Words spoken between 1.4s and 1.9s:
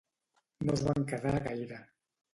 gaire.